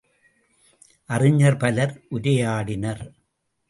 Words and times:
அறிஞர் 1.09 1.57
பலர் 1.57 1.95
உரையாடினர். 2.11 3.03